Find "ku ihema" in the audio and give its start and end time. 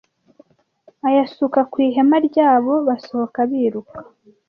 1.71-2.17